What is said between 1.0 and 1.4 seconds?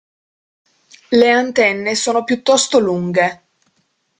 Le